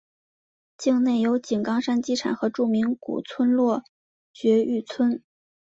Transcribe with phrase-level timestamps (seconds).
[0.79, 3.83] 境内有井冈山机场和著名古村落
[4.33, 5.21] 爵誉村。